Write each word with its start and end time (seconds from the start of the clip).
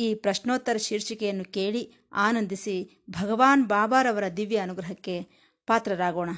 ಈ 0.00 0.06
ಪ್ರಶ್ನೋತ್ತರ 0.14 0.76
ಶೀರ್ಷಿಕೆಯನ್ನು 0.76 1.44
ಕೇಳಿ 1.52 1.82
ಆನಂದಿಸಿ 2.26 2.74
ಭಗವಾನ್ 3.10 3.64
ಬಾಬಾರವರ 3.68 4.26
ದಿವ್ಯ 4.36 4.58
ಅನುಗ್ರಹಕ್ಕೆ 4.58 5.16
ಪಾತ್ರರಾಗೋಣ. 5.68 6.30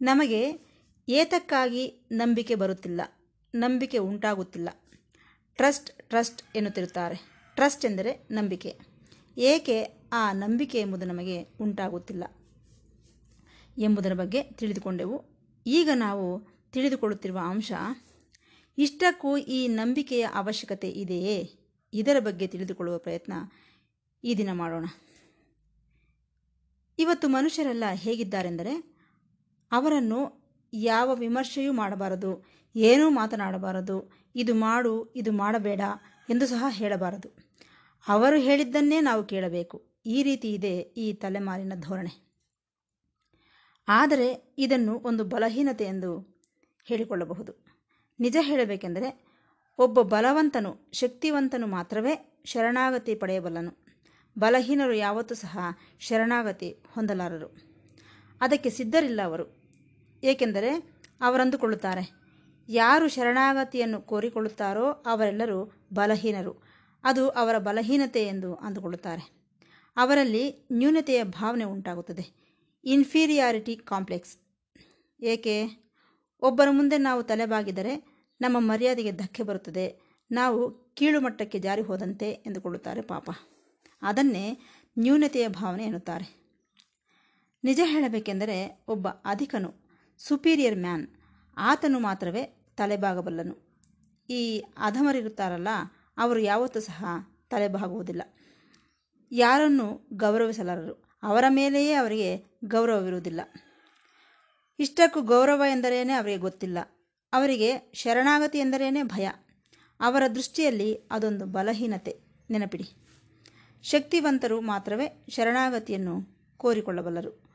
ನಮಗೆ 0.00 0.40
ಏತಕ್ಕಾಗಿ 1.08 1.82
ನಂಬಿಕೆ 2.12 2.54
ಬರುತ್ತಿಲ್ಲ, 2.54 3.00
ನಂಬಿಕೆ 3.54 3.98
ಉಂಟಾಗುತ್ತಿಲ್ಲ. 3.98 4.68
ಟ್ರಸ್ಟ್ 5.58 5.90
ಟ್ರಸ್ಟ್ 6.02 6.42
ಎನ್ನುತ್ತಿರುತ್ತಾರೆ. 6.56 7.16
ಟ್ರಸ್ಟ್ 7.56 7.84
ಎಂದರೆ 7.84 8.12
ನಂಬಿಕೆ. 8.30 8.70
ಏಕೆ 9.36 9.78
ಆ 10.12 10.32
ನಂಬಿಕೆ 10.32 10.78
ಎಂಬುದು 10.80 11.06
ನಮಗೆ 11.06 11.36
ಉಂಟಾಗುತ್ತಿಲ್ಲ 11.60 12.24
ಎಂಬುದರ 13.78 14.14
ಬಗ್ಗೆ 14.14 14.42
ತಿಳಿದುಕೊಂಡೆವು. 14.42 15.16
ಈಗ 15.66 15.90
ನಾವು 15.94 16.26
ತಿಳಿದುಕೊಳ್ಳುತ್ತಿರುವ 16.72 17.38
ಅಂಶ 17.44 17.72
ಇಷ್ಟಕ್ಕೂ 18.78 19.36
ಈ 19.36 19.68
ನಂಬಿಕೆಯ 19.68 20.26
ಅವಶ್ಯಕತೆ 20.34 20.90
ಇದೆಯೇ? 20.90 21.50
ಇದರ 21.92 22.16
ಬಗ್ಗೆ 22.18 22.46
ತಿಳಿದುಕೊಳ್ಳುವ 22.46 22.98
ಪ್ರಯತ್ನ 22.98 23.32
ಈ 24.24 24.34
ದಿನ 24.34 24.52
ಮಾಡೋಣ. 24.52 24.84
ಇವತ್ತು 26.98 27.28
ಮನುಷ್ಯರೆಲ್ಲ 27.28 27.84
ಹೇಗಿದ್ದಾರೆಂದರೆ, 27.92 28.96
ಅವರನ್ನು 29.72 30.46
ಯಾವ 30.72 31.14
ವಿಮರ್ಶೆಯೂ 31.14 31.72
ಮಾಡಬಾರದು, 31.72 32.44
ಏನೂ 32.76 33.10
ಮಾತನಾಡಬಾರದು, 33.10 34.12
ಇದು 34.34 34.54
ಮಾಡು, 34.54 35.12
ಇದು 35.16 35.32
ಮಾಡಬೇಡ 35.32 35.80
ಎಂದು 36.30 36.46
ಸಹ 36.46 36.64
ಹೇಳಬಾರದು. 36.68 37.28
ಅವರು 38.08 38.38
ಹೇಳಿದ್ದನ್ನೇ 38.38 39.00
ನಾವು 39.00 39.24
ಕೇಳಬೇಕು. 39.24 39.86
ಈ 40.06 40.22
ರೀತಿ 40.22 40.52
ಇದೆ 40.52 40.78
ಈ 40.78 41.12
ತಲೆಮಾರಿನ 41.12 41.72
ಧೋರಣೆ. 41.76 42.26
ಆದರೆ 43.88 44.54
ಇದನ್ನು 44.58 44.98
ಒಂದು 44.98 45.24
ಬಲಹೀನತೆ 45.24 45.84
ಎಂದು 45.84 46.42
ಹೇಳಿಕೊಳ್ಳಬಹುದು. 46.84 47.65
ನಿಜ 48.20 48.36
ಹೇಳಬೇಕೆಂದರೆ 48.40 49.26
ಒಬ್ಬ 49.78 50.02
ಬಲವಂತನು, 50.02 50.90
ಶಕ್ತಿವಂತನು 50.92 51.66
ಮಾತ್ರವೇ 51.66 52.42
ಶರಣಾಗತಿ 52.44 53.14
ಪಡೆಯಬಲ್ಲನು. 53.14 53.86
ಬಲಹೀನರು 54.38 54.94
ಯಾವತ್ತೂ 54.94 55.34
ಸಹ 55.34 55.58
ಶರಣಾಗತಿ 56.00 56.70
ಹೊಂದಲಾರರು. 56.70 57.56
ಅದಕ್ಕೆ 58.40 58.70
ಸಿದ್ಧರಿಲ್ಲ 58.70 59.20
ಅವರು. 59.24 59.62
ಏಕೆಂದರೆ 60.22 61.00
ಅವರಂದುಕೊಳ್ಳುತ್ತಾರೆ. 61.20 62.10
ಯಾರು 62.68 63.08
ಶರಣಾಗತಿಯನ್ನು 63.08 64.02
ಕೋರಿಕೊಳ್ಳುತ್ತಾರೋ 64.02 64.90
ಅವರೆಲ್ಲರೂ 64.90 65.72
ಬಲಹೀನರು. 65.92 66.62
ಅದು 67.04 67.28
ಅವರ 67.28 67.58
ಬಲಹೀನತೆ 67.58 68.22
ಎಂದು 68.22 68.54
ಅಂದುಕೊಳ್ಳುತ್ತಾರೆ. 68.54 69.36
ಅವರಲ್ಲಿ 69.96 70.68
ನ್ಯೂನತೆಯ 70.72 71.24
ಭಾವನೆ 71.24 71.64
ಉಂಟಾಗುತ್ತದೆ. 71.64 72.46
Inferiority 72.84 73.76
complex. 73.76 74.38
ಏಕೆ? 75.22 75.85
ಒಬ್ಬರ 76.40 76.68
ಮುಂದೆ 76.70 76.98
ನಾವು 76.98 77.22
ತಲೆಬಾಗಿದರೆ 77.22 78.16
ನಮ್ಮ 78.40 78.56
ಮರ್ಯಾದೆಗೆ 78.60 79.12
ಧಕ್ಕೆ 79.12 79.42
ಬರುತ್ತದೆ. 79.42 80.00
ನಾವು 80.30 80.92
ಕೀಳು 80.94 81.20
ಮಟ್ಟಕ್ಕೆ 81.20 81.58
ಜಾರಿ 81.58 81.82
ಹೋದಂತೆ 81.82 82.30
ಎಂದುಕೊಳ್ಳುತ್ತಾರೆ 82.30 83.02
ಪಾಪ. 83.02 83.30
ಅದನ್ನೇ 84.02 84.58
ನ್ಯೂನತೆಯ 84.98 85.48
ಭಾವನೆ 85.48 85.84
ಎನ್ನುತ್ತಾರೆ. 85.84 86.46
ನಿಜ 87.64 87.80
ಹೇಳಬೇಕೆಂದರೆ 87.84 88.84
ಒಬ್ಬ 88.88 89.08
ಅಧಿಕನು 89.08 89.74
ಸುಪೀರಿಯರ್ 90.18 90.78
ಮ್ಯಾನ್ 90.78 91.08
ಆತನು 91.56 91.98
ಮಾತ್ರವೇ 91.98 92.72
ತಲೆಬಾಗಬಲ್ಲನು. 92.76 93.66
ಈ 94.30 94.58
ಅಧಮರಿರುತ್ತಾರಲ್ಲ, 94.78 95.68
ಅವರು 96.18 96.40
ಯಾವತ್ತೂ 96.40 96.80
ಸಹ 96.80 97.04
ತಲೆಬಾಗುವುದಿಲ್ಲ. 97.50 98.22
ಯಾರನ್ನು 99.32 100.08
ಗೌರವಿಸಲಾರರು, 100.12 101.18
ಅವರ 101.22 101.44
ಮೇಲೆಯೇ 101.48 101.92
ಅವರಿಗೆ 101.92 102.44
ಗೌರವವಿರುವುದಿಲ್ಲ. 102.64 103.40
ಇಷ್ಟಕ್ಕೂ 104.78 105.22
ಗೌರವ 105.22 105.62
ಎಂದರೇನೆ 105.70 106.12
ಅವರಿಗೆ 106.12 106.38
ಗೊತ್ತಿಲ್ಲ. 106.38 106.78
ಅವರಿಗೆ 107.32 107.90
ಶರಣಾಗತಿ 107.94 108.58
ಎಂದರೇನೆ 108.58 109.02
ಭಯ. 109.02 109.28
ಅವರ 110.00 110.22
ದೃಷ್ಟಿಯಲ್ಲಿ 110.34 110.94
ಅದೊಂದು 111.10 111.46
ಬಲಹೀನತೆ. 111.46 112.20
ನೆನಪಿಡಿ. 112.50 112.84
ಶಕ್ತಿವಂತರು 113.82 114.60
ಮಾತ್ರವೇ 114.60 115.26
ಶರಣಾಗತಿಯನ್ನು 115.28 116.38
ಕೋರಿಕೊಳ್ಳಬಲ್ಲರು. 116.56 117.50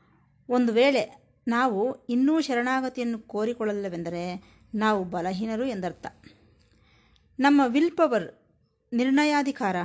ಒಂದು 0.48 0.72
ವೇಳೆ 0.72 1.22
ನಾವು 1.48 2.06
ಇನ್ನೂ 2.06 2.40
ಶರಣಾಗತಿಯನ್ನು 2.40 3.18
ಕೋರಿಕೊಳ್ಳಲ್ಲವೆಂದರೆ 3.18 4.44
ನಾವು 4.74 5.04
ಬಲಹೀನರು 5.04 5.64
ಎಂದರ್ಥ. 5.64 6.06
ನಮ್ಮ 7.38 7.62
ವಿಲ್ 7.66 7.96
ಪವರ್ 7.96 8.48
ನಿರ್ಣಯಾಧಿಕಾರ. 8.92 9.76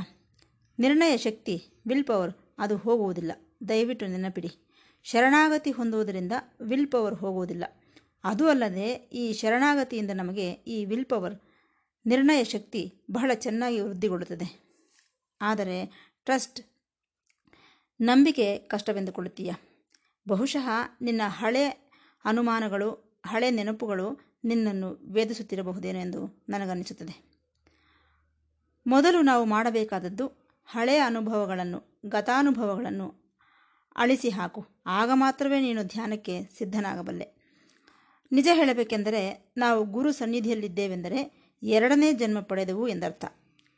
ನಿರ್ಣಯ 0.80 1.18
ಶಕ್ತಿ, 1.18 1.68
ವಿಲ್ 1.88 2.04
ಪವರ್ 2.04 2.34
ಅದು 2.58 2.78
ಹೋಗುವುದಿಲ್ಲ. 2.78 3.32
ದಯವಿಟ್ಟು 3.70 4.08
ನೆನಪಿಡಿ. 4.08 4.67
ಶರಣಾಗತಿ 5.04 5.72
ಹೊಂದುವುದರಿಂದ 5.72 6.32
ವಿಲ್ 6.62 6.92
ಪವರ್ 6.92 7.16
ಹೋಗುವುದಿಲ್ಲ. 7.16 7.64
ಅದು 8.24 8.48
ಅಲ್ಲದೆ 8.48 8.90
ಈ 8.92 9.34
ಶರಣಾಗತಿಯಿಂದ 9.34 10.12
ನಮಗೆ 10.12 10.52
ಈ 10.52 10.86
ವಿಲ್ 10.86 11.06
ಪವರ್ 11.06 11.36
ನಿರ್ಣಯ 12.06 12.44
ಶಕ್ತಿ 12.44 12.94
ಬಹಳ 13.12 13.32
ಚೆನ್ನಾಗಿ 13.34 13.80
ವೃದ್ಧಿಗೊಳ್ಳುತ್ತದೆ. 13.80 14.68
ಆದರೆ 15.42 15.86
ಟ್ರಸ್ಟ್ 16.26 16.62
ನಂಬಿಕೆ 18.02 18.58
ಕಷ್ಟವೆಂದುಕೊಳ್ಳುತ್ತೀಯ? 18.58 19.52
ಬಹುಶಃ 20.28 20.70
ನಿನ್ನ 21.02 21.22
ಹಳೆ 21.26 21.92
ಅನುಮಾನಗಳು, 22.26 23.22
ಹಳೆ 23.26 23.52
ನೆನಪುಗಳು 23.52 24.38
ನಿನ್ನನ್ನು 24.44 25.14
ವೇದಿಸುತ್ತಿರಬಹುದೇನೋ 25.14 26.00
ಎಂದು 26.00 26.46
ನನಗನ್ನಿಸುತ್ತದೆ. 26.50 27.42
ಮೊದಲು 28.88 29.22
ನಾವು 29.22 29.46
ಮಾಡಬೇಕಾದದ್ದು 29.46 30.28
ಹಳೆಯ 30.66 31.00
ಅನುಭವಗಳನ್ನು, 31.00 32.02
ಗತಾನುಭವಗಳನ್ನು 32.06 33.27
ಅಳಿಸಿ 33.98 34.30
ಹಾಕು. 34.30 34.66
ಆಗ 34.86 35.10
ಮಾತ್ರವೇ 35.14 35.60
ನೀನು 35.60 35.84
ಧ್ಯಾನಕ್ಕೆ 35.84 36.44
ಸಿದ್ಧನಾಗಬಲ್ಲೆ. 36.58 37.38
ನಿಜ 38.32 38.48
ಹೇಳಬೇಕೆಂದರೆ 38.54 39.54
ನಾವು 39.58 39.86
ಗುರು 39.86 40.12
ಸನ್ನಿಧಿಯಲ್ಲಿದ್ದೇವೆಂದರೆ 40.12 41.50
ಎರಡನೇ 41.64 42.14
ಜನ್ಮ 42.14 42.40
ಪಡೆದೆವು 42.40 42.88
ಎಂದರ್ಥ. 42.88 43.26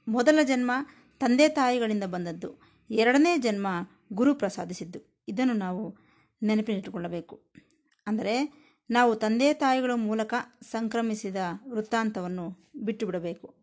ಮೊದಲ 0.08 0.40
ಜನ್ಮ 0.44 0.72
ತಂದೆ 1.20 1.48
ತಾಯಿಗಳಿಂದ 1.50 2.04
ಬಂದದ್ದು. 2.04 2.62
ಎರಡನೇ 2.90 3.38
ಜನ್ಮ 3.38 3.68
ಗುರು 4.14 4.36
ಪ್ರಸಾದಿಸಿದ್ದು. 4.36 5.24
ಇದನ್ನು 5.28 5.54
ನಾವು 5.54 5.96
ನೆನಪಿನಿಟ್ಟುಕೊಳ್ಳಬೇಕು. 6.44 7.52
ಅಂದರೆ 8.08 8.34
ನಾವು 8.90 9.16
ತಂದೆ 9.16 9.54
ತಾಯಿಗಳ 9.54 9.92
ಮೂಲಕ 9.96 10.34
ಸಂಕ್ರಮಿಸಿದ 10.62 11.36
ವೃತ್ತಾಂತವನ್ನು 11.68 12.72
ಬಿಟ್ಟುಬಿಡಬೇಕು. 12.76 13.56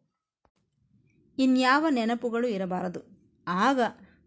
ಇನ್ಯಾವ 1.38 1.86
ನೆನಪುಗಳು 1.90 2.48
ಇರಬಾರದು. 2.48 3.00
ಆಗ 3.48 3.80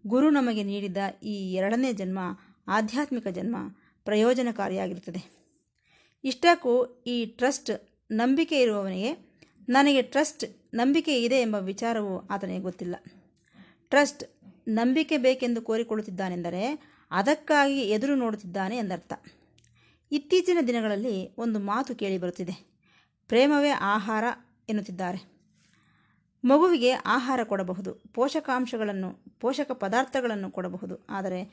ಗುರು 0.09 0.30
ನಮಗೆ 0.30 0.64
ನೀಡಿದ 0.64 0.97
ಈ 1.24 1.53
ಎರಡನೇ 1.53 1.94
ಜನ್ಮ 1.94 2.20
ಆಧ್ಯಾತ್ಮಿಕ 2.68 3.28
ಜನ್ಮ 3.28 3.56
ಪ್ರಯೋಜನಕಾರಿಯಾಗಿರುತ್ತದೆ. 4.06 5.22
ಇಷ್ಟಕ್ಕೂ 6.24 7.03
ಈ 7.08 7.25
ಟ್ರಸ್ಟ್ 7.25 7.72
ನಂಬಿಕೆ 8.12 8.62
ಇರುವವನಿಗೆ 8.62 9.14
ನನಗೆ 9.69 10.02
ಟ್ರಸ್ಟ್ 10.02 10.75
ನಂಬಿಕೆ 10.75 11.24
ಇದೆ 11.24 11.36
ಎಂಬ 11.36 11.56
ವಿಚಾರವು 11.56 12.28
ಆತನಿಗೆ 12.28 12.62
ಗೊತ್ತಿಲ್ಲ. 12.62 12.96
ಟ್ರಸ್ಟ್ 13.90 14.24
ನಂಬಿಕೆ 14.68 15.18
ಬೇಕೆಂದು 15.18 15.62
ಕೋರಿಕೊಳ್ಳುತ್ತಿದ್ದಾನೆಂದರೆ 15.62 16.84
ಅದಕ್ಕಾಗಿ 17.12 17.80
ಎದುರು 17.80 18.16
ನೋಡುತ್ತಿದ್ದಾನೆ 18.16 18.78
ಎಂದರ್ಥ. 18.78 19.14
ಇತ್ತೀಚಿನ 20.12 20.58
ದಿನಗಳಲ್ಲಿ 20.68 21.36
ಒಂದು 21.38 21.59
ಮಾತು 21.59 21.96
ಕೇಳಿಬರುತ್ತಿದೆ 21.96 22.69
ಪ್ರೇಮವೇ 23.28 23.69
ಆಹಾರ 23.69 24.24
ಎನ್ನುತ್ತಿದ್ದಾರೆ. 24.69 25.39
ಮಗುವಿಗೆ 26.45 26.91
ಆಹಾರ 26.91 27.39
ಕೊಡಬಹುದು, 27.44 27.94
ಪೋಷಕಾಂಶಗಳನ್ನು, 28.13 29.24
ಪೋಷಕ 29.39 29.71
ಪದಾರ್ಥಗಳನ್ನು 29.71 30.51
ಕೊಡಬಹುದು. 30.51 31.06
ಆದರೆ 31.09 31.45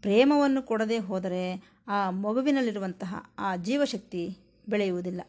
ಪ್ರೇಮವನ್ನು 0.00 0.62
ಕೊಡದೇ 0.62 0.98
ಹೋದರೆ 0.98 1.72
ಆ 1.88 2.10
ಮಗುವಿನಲ್ಲಿರುವಂತಹ 2.10 3.34
ಆ 3.38 3.56
ಜೀವಶಕ್ತಿ 3.56 4.38
ಬೆಳೆಯುವುದಿಲ್ಲ. 4.68 5.20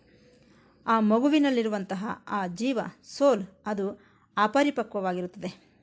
ಆ 0.87 0.99
ಮಗುವಿನಲ್ಲಿರುವಂತಹ 0.99 2.05
ಆ 2.27 2.47
ಜೀವ, 2.47 2.79
ಸೋಲ್ 3.03 3.43
ಅದು 3.65 4.01
ಅಪರಿಪಕ್ವವಾಗಿರುತ್ತದೆ. 4.37 5.73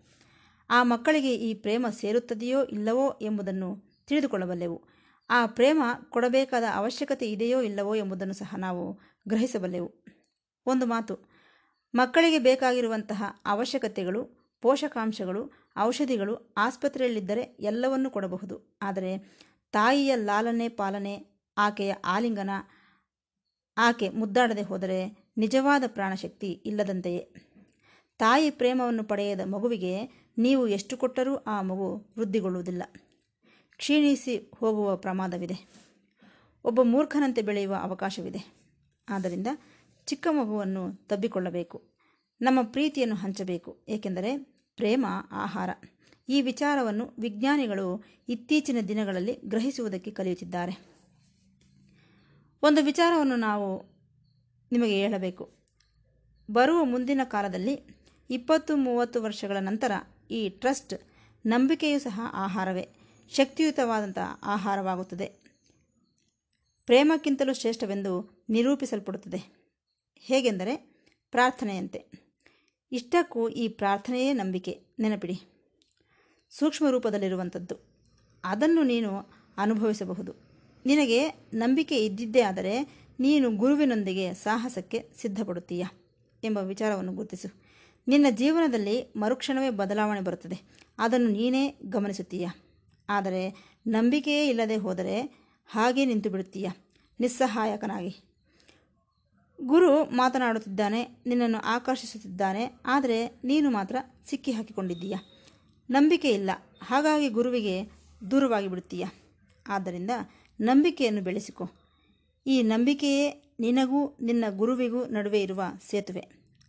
ಆ 0.70 0.82
ಮಕ್ಕಳಿಗೆ 0.82 1.34
ಈ 1.34 1.54
ಪ್ರೇಮ 1.54 1.86
ಸೇರುತ್ತದೆಯೋ 1.90 2.64
ಇಲ್ಲವೋ 2.64 3.18
ಎಂಬುದನ್ನು 3.22 3.76
ತಿಳಿದುಕೊಳ್ಳಬಲ್ಲೆವು. 4.06 4.82
ಆ 5.30 5.46
ಪ್ರೇಮ 5.46 5.82
ಕೊಡಬೇಕಾದ 6.08 6.62
ಅವಶ್ಯಕತೆ 6.74 7.32
ಇದೆಯೋ 7.32 7.60
ಇಲ್ಲವೋ 7.60 7.94
ಎಂಬುದನ್ನು 7.94 8.34
ಸಹ 8.34 8.54
ನಾವು 8.58 8.98
ಗ್ರಹಿಸಬಲ್ಲೆವು. 9.28 10.04
ಒಂದು 10.66 10.86
ಮಾತು 10.86 11.29
ಮಕ್ಕಳಿಗೆ 11.94 12.38
ಬೇಕಾಗಿರುವಂತಹ 12.38 13.24
ಅವಶ್ಯಕತೆಗಳು, 13.46 14.50
ಪೋಷಕಾಂಶಗಳು, 14.60 15.52
ಔಷಧಿಗಳು 15.78 16.54
ಆಸ್ಪತ್ರೆಯಲ್ಲಿದ್ದರೆ 16.56 17.40
ಎಲ್ಲವನ್ನೂ 17.40 18.10
ಕೊಡಬಹುದು. 18.10 18.78
ಆದರೆ 18.82 19.18
ತಾಯಿಯ 19.72 20.14
ಲಾಲನೆ 20.14 20.68
ಪಾಲನೆ, 20.68 21.26
ಆಕೆಯ 21.58 21.92
ಆಲಿಂಗನ, 21.92 22.50
ಆಕೆ 23.78 24.08
ಮುದ್ದಾಡದೆ 24.08 24.62
ಹೋದರೆ 24.62 25.30
ನಿಜವಾದ 25.36 25.84
ಪ್ರಾಣಶಕ್ತಿ 25.86 26.52
ಇಲ್ಲದಂತೆಯೇ? 26.52 27.34
ತಾಯಿ 28.18 28.50
ಪ್ರೇಮವನ್ನು 28.50 29.04
ಪಡೆಯದ 29.04 29.40
ಮಗುವಿಗೆ 29.40 30.02
ನೀವು 30.38 30.68
ಎಷ್ಟು 30.68 30.96
ಕೊಟ್ಟರೂ 30.96 31.36
ಆ 31.36 31.62
ಮಗು 31.62 32.14
ವೃದ್ಧಿಗೊಳ್ಳುವುದಿಲ್ಲ. 32.18 32.82
ಕ್ಷೀಣಿಸಿ 33.76 34.52
ಹೋಗುವ 34.54 34.96
ಪ್ರಮಾದವಿದೆ. 34.96 35.68
ಒಬ್ಬ 36.64 36.82
ಮೂರ್ಖನಂತೆ 36.82 37.42
ಬೆಳೆಯುವ 37.42 37.74
ಅವಕಾಶವಿದೆ. 37.82 38.60
ಆದ್ದರಿಂದ 39.08 39.46
ಚಿಕ್ಕ 40.10 40.28
ಮಗುವನ್ನು 40.30 40.94
ತಬ್ಬಿಕೊಳ್ಳಬೇಕು. 41.06 41.90
ನಮ್ಮ 42.40 42.62
ಪ್ರೀತಿಯನ್ನು 42.62 43.16
ಹಂಚಬೇಕು. 43.16 43.84
ಏಕೆಂದರೆ 43.88 44.38
ಪ್ರೇಮ, 44.76 45.06
ಆಹಾರ. 45.30 45.70
ಈ 46.28 46.42
ವಿಚಾರವನ್ನು 46.42 47.14
ವಿಜ್ಞಾನಿಗಳು 47.18 48.04
ಇತ್ತೀಚಿನ 48.28 48.76
ದಿನಗಳಲ್ಲಿ 48.88 49.40
ಗ್ರಹಿಸುವುದಕ್ಕೆ 49.44 50.10
ಕಲಿಯುತ್ತಿದ್ದಾರೆ. 50.10 50.78
ಒಂದು 52.62 52.82
ವಿಚಾರವನ್ನು 52.82 53.36
ನಾವು 53.36 53.82
ನಿಮಗೆ 54.72 54.94
ಹೇಳಬೇಕು. 54.94 55.56
ಬರುವ 56.50 56.84
ಮುಂದಿನ 56.84 57.20
ಕಾಲದಲ್ಲಿ 57.24 57.80
ಇಪ್ಪತ್ತು 58.30 58.76
ಮೂವತ್ತು 58.76 59.22
ವರ್ಷಗಳ 59.22 59.56
ನಂತರ 59.60 59.92
ಈ 60.30 60.48
ಟ್ರಸ್ಟ್ 60.48 60.94
ನಂಬಿಕೆಯೂ 61.46 61.98
ಸಹ 61.98 62.20
ಆಹಾರವೇ. 62.32 62.88
ಶಕ್ತಿಯುತವಾದಂಥ 63.30 64.18
ಆಹಾರವಾಗುತ್ತದೆ. 64.42 65.26
ಪ್ರೇಮಕ್ಕಿಂತಲೂ 66.86 67.54
ಶ್ರೇಷ್ಠವೆಂದು 67.54 68.44
ನಿರೂಪಿಸಲ್ಪಡುತ್ತದೆ. 68.48 69.59
ಹೇಗೆಂದರೆ 70.20 70.76
ಪ್ರಾರ್ಥನೆಯಂತೆ. 71.30 72.04
ಇಷ್ಟಕ್ಕೂ 72.92 73.48
ಈ 73.48 73.68
ಪ್ರಾರ್ಥನೆಯೇ 73.68 74.32
ನಂಬಿಕೆ. 74.32 74.80
ನೆನಪಿಡಿ. 74.98 75.40
ಸೂಕ್ಷ್ಮ 76.50 76.90
ರೂಪದಲ್ಲಿರುವಂಥದ್ದು. 76.90 77.76
ಅದನ್ನು 78.44 78.82
ನೀನು 78.82 79.30
ಅನುಭವಿಸಬಹುದು. 79.56 80.34
ನಿನಗೆ 80.86 81.28
ನಂಬಿಕೆ 81.54 82.04
ಇದ್ದಿದ್ದೇ 82.04 82.40
ಆದರೆ 82.40 82.80
ನೀನು 83.20 83.56
ಗುರುವಿನೊಂದಿಗೆ 83.56 84.34
ಸಾಹಸಕ್ಕೆ 84.34 85.10
ಸಿದ್ಧಪಡುತ್ತೀಯ 85.16 85.84
ಎಂಬ 86.44 86.58
ವಿಚಾರವನ್ನು 86.58 87.12
ಗುರುತಿಸು. 87.12 87.62
ನಿನ್ನ 88.08 88.26
ಜೀವನದಲ್ಲಿ 88.30 89.12
ಮರುಕ್ಷಣವೇ 89.16 89.70
ಬದಲಾವಣೆ 89.70 90.20
ಬರುತ್ತದೆ. 90.20 90.62
ಅದನ್ನು 90.98 91.28
ನೀನೇ 91.28 91.78
ಗಮನಿಸುತ್ತೀಯ. 91.88 92.48
ಆದರೆ 93.08 93.54
ನಂಬಿಕೆಯೇ 93.86 94.48
ಇಲ್ಲದೆ 94.48 94.76
ಹೋದರೆ 94.76 95.20
ಹಾಗೇ 95.66 96.04
ನಿಂತು 96.04 96.30
ಬಿಡುತ್ತೀಯ 96.30 96.68
ನಿಸ್ಸಹಾಯಕನಾಗಿ. 97.20 98.29
ಗುರು 99.66 100.04
ಮಾತನಾಡುತ್ತಿದ್ದಾನೆ, 100.04 101.22
ನಿನ್ನನ್ನು 101.26 101.58
ಆಕರ್ಷಿಸುತ್ತಿದ್ದಾನೆ, 101.58 102.80
ಆದರೆ 102.86 103.40
ನೀನು 103.44 103.70
ಮಾತ್ರ 103.70 103.96
ಸಿಕ್ಕಿ 104.30 104.52
ಹಾಕಿಕೊಂಡಿದ್ದೀಯ? 104.52 105.14
ನಂಬಿಕೆ 105.90 106.30
ಇಲ್ಲ 106.30 106.50
ಹಾಗಾಗಿ 106.82 107.28
ಗುರುವಿಗೆ 107.28 107.90
ದೂರವಾಗಿ 108.30 108.68
ಬಿಡುತ್ತೀಯ 108.68 109.06
ಆದ್ದರಿಂದ 109.68 110.10
ನಂಬಿಕೆಯನ್ನು 110.60 111.22
ಬೆಳೆಸಿಕೊ. 111.22 111.70
ಈ 112.46 112.62
ನಂಬಿಕೆಯೇ 112.62 113.54
ನಿನಗೂ 113.60 114.16
ನಿನ್ನ 114.20 114.44
ಗುರುವಿಗೂ 114.56 115.04
ನಡುವೆ 115.04 115.42
ಇರುವ 115.42 115.62
ಸೇತುವೆ. 115.90 116.28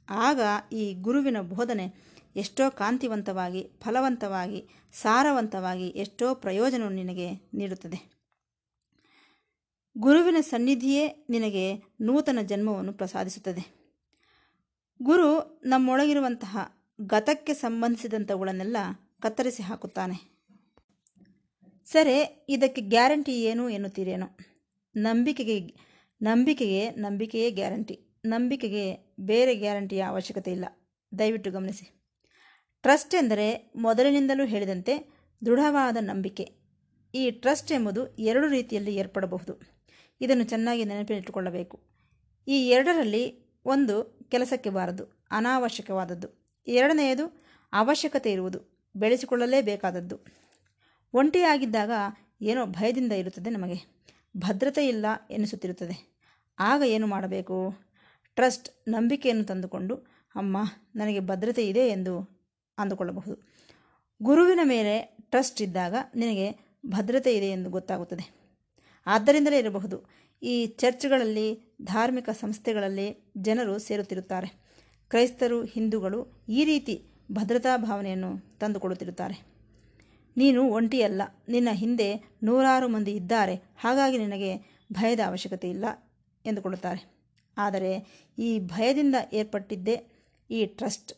ಆಗ 0.10 0.40
ಈ 0.72 0.94
ಗುರುವಿನ 0.94 1.42
ಬೋಧನೆ 1.42 2.12
ಎಷ್ಟೋ 2.36 2.70
ಕಾಂತಿವಂತವಾಗಿ, 2.70 3.72
ಫಲವಂತವಾಗಿ, 3.82 4.68
ಸಾರವಂತವಾಗಿ, 4.94 5.88
ಎಷ್ಟೋ 5.88 6.36
ಪ್ರಯೋಜನವನ್ನು 6.36 6.98
ನಿನಗೆ 6.98 7.32
ನೀಡುತ್ತದೆ. 7.54 8.11
ಗುರುವಿನ 9.98 10.38
ಸನ್ನಿಧಿಯೇ 10.42 11.26
ನಿನಗೆ 11.30 11.76
ನೂತನ 12.02 12.40
ಜನ್ಮವನ್ನು 12.46 12.94
ಪ್ರಸಾದಿಸುತ್ತದೆ. 12.94 13.82
ಗುರು 15.02 15.62
ನಮ್ಮೊಳಗಿರುವಂತಹ 15.66 16.58
ಗತಕ್ಕೆ 17.02 17.54
ಸಂಬಂಧಿಸಿದಂಥವುಗಳನ್ನೆಲ್ಲ 17.54 18.78
ಕತ್ತರಿಸಿ 19.22 19.64
ಹಾಕುತ್ತಾನೆ. 19.64 20.42
ಸರಿ, 21.86 22.46
ಇದಕ್ಕೆ 22.50 22.82
ಗ್ಯಾರಂಟಿ 22.82 23.44
ಏನು 23.44 23.70
ಎನ್ನುತ್ತೀರೇನು? 23.70 24.38
ನಂಬಿಕೆಗೆ 24.96 25.76
ನಂಬಿಕೆಗೆ 26.22 26.90
ನಂಬಿಕೆಯೇ 26.90 27.52
ಗ್ಯಾರಂಟಿ. 27.52 28.20
ನಂಬಿಕೆಗೆ 28.26 29.16
ಬೇರೆ 29.20 29.56
ಗ್ಯಾರಂಟಿಯ 29.56 30.02
ಅವಶ್ಯಕತೆ 30.02 30.52
ಇಲ್ಲ. 30.52 30.66
ದಯವಿಟ್ಟು 31.20 31.52
ಗಮನಿಸಿ. 31.52 32.02
ಟ್ರಸ್ಟ್ 32.82 33.16
ಎಂದರೆ 33.16 33.74
ಮೊದಲಿನಿಂದಲೂ 33.76 34.46
ಹೇಳಿದಂತೆ 34.46 35.14
ದೃಢವಾದ 35.46 35.98
ನಂಬಿಕೆ. 36.00 36.62
ಈ 37.16 37.32
ಟ್ರಸ್ಟ್ 37.32 37.72
ಎಂಬುದು 37.72 38.16
ಎರಡು 38.16 38.48
ರೀತಿಯಲ್ಲಿ 38.48 38.96
ಏರ್ಪಡಬಹುದು. 38.96 39.81
ಇದನ್ನು 40.22 40.44
ಚೆನ್ನಾಗಿ 40.44 40.86
ನೆನಪಿಟ್ಟುಕೊಳ್ಳಬೇಕು 40.86 41.84
ಈ 42.48 42.70
ಎರಡರಲ್ಲಿ 42.70 43.52
ಒಂದು 43.66 44.20
ಕೆಲಸಕ್ಕೆ 44.30 44.70
ಬಾರದು 44.70 45.28
ಅನಾವಶ್ಯಕವಾದದ್ದು. 45.32 46.54
ಎರಡನೆಯದು 46.68 47.46
ಅವಶ್ಯಕತೆ 47.74 48.32
ಇರುವುದು, 48.32 48.90
ಬೆಳೆಸಿಕೊಳ್ಳಲೇಬೇಕಾದದ್ದು. 48.96 50.20
ಒಂಟಿಯಾಗಿದ್ದಾಗ 51.14 51.92
ಏನೋ 52.42 52.66
ಭಯದಿಂದ 52.66 53.12
ಇರುತ್ತದೆ 53.12 53.50
ನಮಗೆ. 53.50 54.02
ಭದ್ರತೆ 54.38 54.88
ಇಲ್ಲ 54.88 55.06
ಎನಿಸುತ್ತಿರುತ್ತದೆ. 55.30 56.20
ಆಗ 56.60 56.82
ಏನು 56.86 57.08
ಮಾಡಬೇಕು? 57.08 57.78
ಟ್ರಸ್ಟ್, 58.36 58.90
ನಂಬಿಕೆಯನ್ನು 58.90 59.44
ತಂದುಕೊಂಡು, 59.44 59.96
ಅಮ್ಮ, 60.36 60.58
ನನಗೆ 60.96 61.20
ಭದ್ರತೆ 61.20 61.68
ಇದೆ 61.68 61.88
ಎಂದು 61.88 62.42
ಅಂದುಕೊಳ್ಳಬಹುದು. 62.78 63.52
ಗುರುವಿನ 64.24 64.60
ಮೇಲೆ 64.64 65.18
ಟ್ರಸ್ಟ್ 65.22 65.62
ಇದ್ದಾಗ 65.62 65.96
ನಿನಗೆ 66.16 66.78
ಭದ್ರತೆ 66.86 67.38
ಇದೆ 67.38 67.46
ಎಂದು 67.46 67.70
ಗೊತ್ತಾಗುತ್ತದೆ. 67.70 68.41
ಆದ್ದರಿಂದಲೇ 69.08 69.60
ಇರಬಹುದು. 69.60 70.06
ಈ 70.44 70.66
ಚರ್ಚ್ಗಳಲ್ಲಿ, 70.66 71.76
ಧಾರ್ಮಿಕ 71.82 72.30
ಸಂಸ್ಥೆಗಳಲ್ಲಿ 72.30 73.34
ಜನರು 73.38 73.80
ಸೇರುತ್ತಿರುತ್ತಾರೆ. 73.80 74.62
ಕ್ರೈಸ್ತರು, 75.10 75.64
ಹಿಂದೂಗಳು 75.64 76.46
ಈ 76.50 76.64
ರೀತಿ 76.64 77.04
ಭದ್ರತಾ 77.32 77.78
ಭಾವನೆಯನ್ನು 77.78 78.60
ತಂದುಕೊಡುತ್ತಿರುತ್ತಾರೆ. 78.60 79.52
ನೀನು 80.38 80.64
ಒಂಟಿಯಲ್ಲ. 80.64 81.22
ನಿನ್ನ 81.50 81.70
ಹಿಂದೆ 81.72 82.38
ನೂರಾರು 82.44 82.88
ಮಂದಿ 82.88 83.12
ಇದ್ದಾರೆ. 83.12 83.56
ಹಾಗಾಗಿ 83.56 84.18
ನಿನಗೆ 84.18 84.82
ಭಯದ 84.94 85.20
ಅವಶ್ಯಕತೆ 85.26 85.70
ಇಲ್ಲ 85.70 85.86
ಎಂದುಕೊಳ್ಳುತ್ತಾರೆ. 86.46 87.12
ಆದರೆ 87.58 88.06
ಈ 88.40 88.60
ಭಯದಿಂದ 88.60 89.16
ಏರ್ಪಟ್ಟಿದ್ದೇ 89.34 90.02
ಈ 90.52 90.66
ಟ್ರಸ್ಟ್. 90.66 91.14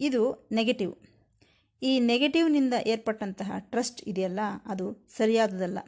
ಇದು 0.00 0.48
ನೆಗೆಟಿವ್. 0.52 0.94
ಈ 1.82 2.00
ನೆಗೆಟಿವ್ನಿಂದ 2.00 2.74
ಏರ್ಪಟ್ಟಂತಹ 2.86 3.52
ಟ್ರಸ್ಟ್ 3.58 4.08
ಇದೆಯಲ್ಲ? 4.08 4.40
ಅದು 4.66 5.06
ಸರಿಯಾದುದಲ್ಲ. 5.16 5.78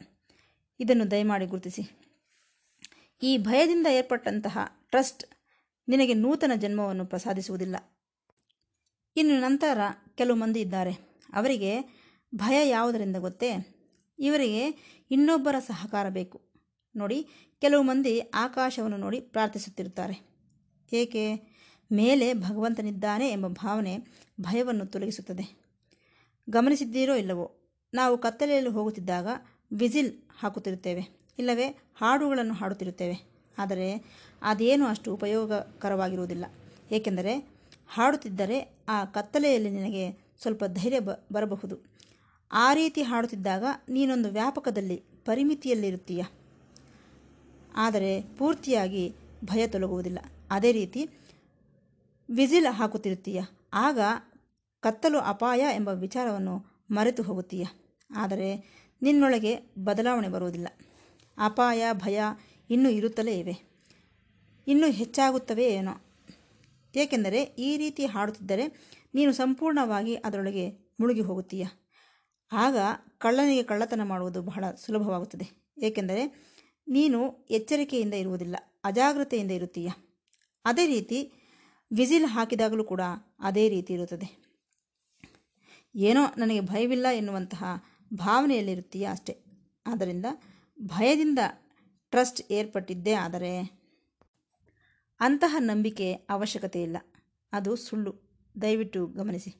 ಇದನ್ನು 0.81 1.11
ದಯಮಾಡಿ 1.11 1.45
ಗುರುತಿಸಿ. 1.45 1.81
ಈ 3.23 3.37
ಭಯದಿಂದ 3.37 3.87
ಏರ್ಪಟ್ಟಂತಹ 3.87 4.57
ಟ್ರಸ್ಟ್ 4.89 5.25
ನಿನಗೆ 5.89 6.13
ನೂತನ 6.13 6.51
ಜನ್ಮವನ್ನು 6.55 7.05
ಪ್ರಸಾದಿಸುವುದಿಲ್ಲ. 7.05 7.75
ಇನ್ನು 9.15 9.39
ನಂತರ 9.39 9.77
ಕೆಲವು 10.15 10.37
ಮಂದಿ 10.37 10.61
ಇದ್ದಾರೆ. 10.61 10.91
ಅವರಿಗೆ 11.33 11.81
ಭಯ 12.35 12.69
ಯಾವುದರಿಂದ 12.69 13.15
ಗೊತ್ತೇ? 13.15 13.51
ಇವರಿಗೆ 14.19 14.69
ಇನ್ನೊಬ್ಬರ 15.11 15.59
ಸಹಕಾರ 15.59 16.09
ಬೇಕು. 16.09 16.41
ನೋಡಿ, 16.95 17.27
ಕೆಲವು 17.61 17.83
ಮಂದಿ 17.83 18.19
ಆಕಾಶವನ್ನು 18.19 18.97
ನೋಡಿ 18.97 19.19
ಪ್ರಾರ್ಥಿಸುತ್ತಿರುತ್ತಾರೆ. 19.19 20.19
ಏಕೆ? 20.93 21.35
ಮೇಲೆ 21.91 22.33
ಭಗವಂತನಿದ್ದಾನೆ 22.33 23.29
ಎಂಬ 23.29 23.47
ಭಾವನೆ 23.47 23.97
ಭಯವನ್ನು 24.41 24.85
ತೊಲಗಿಸುತ್ತದೆ. 24.85 25.61
ಗಮನಿಸಿದ್ದೀರೋ 26.49 27.15
ಇಲ್ಲವೋ? 27.15 27.57
ನಾವು 27.93 28.17
ಕತ್ತಲೆಯಲ್ಲಿ 28.17 28.69
ಹೋಗುತ್ತಿದ್ದಾಗ 28.69 29.27
ವಿಸಿಲ್ 29.73 30.13
ಹಾಕುತ್ತಿರುತ್ತೇವೆ. 30.39 31.09
ಇಲ್ಲವೇ, 31.39 31.67
ಹಾಡುಗಳನ್ನು 31.95 32.53
ಹಾಡುತ್ತಿರುತ್ತೇವೆ. 32.53 33.31
ಆದರೆ 33.57 34.03
ಅದೇನು 34.41 34.85
ಅಷ್ಟು 34.85 35.13
ಉಪಯೋಗಕರವಾಗಿರುವುದಿಲ್ಲ. 35.13 36.45
ಏಕೆಂದರೆ, 36.91 37.49
ಹಾಡುತ್ತಿದ್ದರೆ 37.87 38.73
ಆ 38.89 39.05
ಕತ್ತಲೆಯಲ್ಲಿ 39.05 39.69
ನಿನಗೆ 39.69 40.31
ಸ್ವಲ್ಪ 40.41 40.63
ಧೈರ್ಯ 40.65 40.99
ಬ, 40.99 41.09
ಬರಬಹುದು. 41.33 41.77
ಆ 42.51 42.73
ರೀತಿ 42.73 43.01
ಹಾಡುತ್ತಿದ್ದಾಗ 43.01 43.63
ನೀನೊಂದು 43.89 44.29
ವ್ಯಾಪಕದಲ್ಲಿ 44.29 45.03
ಪರಿಮಿತಿಯಲ್ಲಿರುತ್ತೀಯ. 45.25 46.23
ಆದರೆ 47.75 48.21
ಪೂರ್ತಿಯಾಗಿ 48.21 49.15
ಭಯ 49.45 49.67
ತೊಲಗುವುದಿಲ್ಲ. 49.67 50.19
ಅದೇ 50.51 50.71
ರೀತಿ 50.71 51.09
ವಿಜಿಲ್ 52.29 52.65
ಹಾಕುತ್ತಿರುತ್ತೀಯ. 52.69 53.41
ಆಗ 53.73 53.99
ಕತ್ತಲು 54.79 55.19
ಅಪಾಯ 55.19 55.59
ಎಂಬ 55.59 55.87
ವಿಚಾರವನ್ನು 55.87 56.65
ಮರೆತು 56.91 57.23
ಹೋಗುತ್ತೀಯ 57.23 57.65
ಆದರೆ 58.15 58.81
ನಿನ್ನೊಳಗೆ 59.01 59.57
ಬದಲಾವಣೆ 59.79 60.27
ಬರುವುದಿಲ್ಲ. 60.27 60.67
ಅಪಾಯ, 61.37 61.85
ಭಯ 61.91 62.21
ಇನ್ನೂ 62.69 62.89
ಇರುತ್ತಲೇ 62.89 63.39
ಇವೆ. 63.39 63.71
ಇನ್ನೂ 64.67 64.91
ಹೆಚ್ಚಾಗುತ್ತವೆ 64.91 65.65
ಏನೋ. 65.65 65.91
ಏಕೆಂದರೆ 66.95 67.43
ಈ 67.43 67.77
ರೀತಿ 67.77 68.05
ಹಾಡುತ್ತಿದ್ದರೆ 68.05 68.67
ನೀನು 69.13 69.31
ಸಂಪೂರ್ಣವಾಗಿ 69.31 70.15
ಅದರೊಳಗೆ 70.15 70.69
ಮುಳುಗಿ 70.99 71.21
ಹೋಗುತ್ತೀಯ. 71.21 71.65
ಆಗ 72.51 72.77
ಕಳ್ಳನಿಗೆ 73.17 73.63
ಕಳ್ಳತನ 73.63 74.03
ಮಾಡುವುದು 74.03 74.41
ಬಹಳ 74.41 74.65
ಸುಲಭವಾಗುತ್ತದೆ. 74.77 75.75
ಏಕೆಂದರೆ 75.83 76.51
ನೀನು 76.87 77.47
ಎಚ್ಚರಿಕೆಯಿಂದ 77.51 78.13
ಇರುವುದಿಲ್ಲ, 78.13 78.55
ಅಜಾಗ್ರತೆಯಿಂದ 78.83 79.51
ಇರುತ್ತೀಯ. 79.51 79.89
ಅದೇ 80.65 80.85
ರೀತಿ 80.85 81.31
ವಿಸಿಲ್ 81.93 82.25
ಹಾಕಿದಾಗಲೂ 82.25 82.83
ಕೂಡ 82.83 83.01
ಅದೇ 83.39 83.69
ರೀತಿ 83.69 83.93
ಇರುತ್ತದೆ. 83.93 84.41
ಏನೋ 85.95 86.21
ನನಗೆ 86.37 86.61
ಭಯವಿಲ್ಲ 86.61 87.07
ಎನ್ನುವಂತಹ 87.13 87.63
ಭಾವನೆಯಲ್ಲಿರುತ್ತೀಯ 88.13 89.07
ಅಷ್ಟೇ. 89.11 89.37
ಆದ್ದರಿಂದ 89.87 90.25
ಭಯದಿಂದ 90.81 91.39
ಟ್ರಸ್ಟ್ 92.09 92.51
ಏರ್ಪಟ್ಟಿದ್ದೇ 92.51 93.13
ಆದರೆ 93.13 93.81
ಅಂತಹ 95.19 95.55
ನಂಬಿಕೆ 95.59 96.13
ಅವಶ್ಯಕತೆ 96.13 96.81
ಇಲ್ಲ 96.81 96.97
ಅದು 97.53 97.75
ಸುಳ್ಳು. 97.75 98.31
ದಯವಿಟ್ಟು 98.61 99.07
ಗಮನಿಸಿ. 99.07 99.55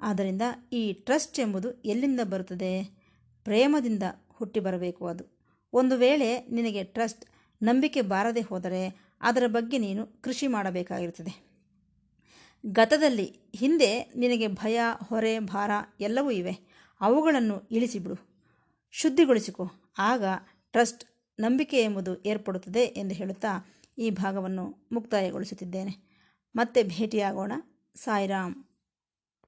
ಆದ್ದರಿಂದ 0.00 0.42
ಈ 0.72 0.92
ಟ್ರಸ್ಟ್ 0.92 1.40
ಎಂಬುದು 1.40 1.72
ಎಲ್ಲಿಂದ 1.72 2.20
ಬರುತ್ತದೆ? 2.24 2.84
ಪ್ರೇಮದಿಂದ 3.44 4.02
ಹುಟ್ಟಿ 4.28 4.60
ಬರಬೇಕು 4.60 5.06
ಅದು. 5.06 5.24
ಒಂದು 5.72 5.96
ವೇಳೆ 5.96 6.46
ನಿನಗೆ 6.46 6.84
ಟ್ರಸ್ಟ್ 6.84 7.24
ನಂಬಿಕೆ 7.62 8.00
ಬಾರದೆ 8.00 8.40
ಹೋದರೆ 8.40 9.12
ಅದರ 9.20 9.42
ಬಗ್ಗೆ 9.46 9.78
ನೀನು 9.78 10.06
ಕೃಷಿ 10.06 10.46
ಮಾಡಬೇಕಾಗಿರುತ್ತದೆ. 10.46 11.46
ಗತದಲ್ಲಿ 12.66 13.40
ಹಿಂದೆ 13.56 14.12
ನಿನಗೆ 14.16 14.48
ಭಯ, 14.48 14.80
ಹೊರೆ, 15.08 15.38
ಭಾರ 15.38 15.70
ಎಲ್ಲವೂ 16.00 16.30
ಇವೆ. 16.30 16.75
ಅವುಗಳನ್ನು 17.00 17.68
ಇಳಿಸಿಬಿಡು. 17.70 18.16
ಶುದ್ಧಿಗೊಳಿಸಿಕೊ. 18.90 19.70
ಆಗ 19.98 20.24
ಟ್ರಸ್ಟ್ 20.72 21.04
ನಂಬಿಕೆ 21.40 21.82
ಎಂಬುದು 21.82 22.22
ಏರ್ಪಡುತ್ತದೆ 22.22 22.80
ಎಂದು 22.80 23.14
ಹೇಳುತ್ತಾ 23.14 23.74
ಈ 23.98 24.10
ಭಾಗವನ್ನು 24.10 24.88
ಮುಕ್ತಾಯಗೊಳಿಸುತ್ತಿದ್ದೇನೆ. 24.92 26.16
ಮತ್ತೆ 26.56 26.82
ಭೇಟಿಯಾಗೋಣ. 26.82 27.52
ಸಾಯಿರಾಮ್. 27.94 28.64